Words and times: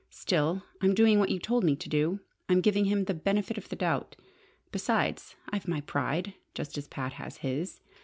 "Still, 0.09 0.63
I'm 0.81 0.95
doing 0.95 1.19
what 1.19 1.29
you 1.29 1.37
told 1.37 1.63
me 1.63 1.75
to 1.75 1.87
do: 1.87 2.21
I'm 2.49 2.59
giving 2.59 2.85
him 2.85 3.03
'the 3.03 3.13
benefit 3.13 3.55
of 3.59 3.69
the 3.69 3.75
doubt.' 3.75 4.15
Besides 4.71 5.35
I've 5.51 5.67
my 5.67 5.81
pride, 5.81 6.33
just 6.55 6.75
as 6.75 6.87
Pat 6.87 7.13
has 7.13 7.37
his. 7.45 7.81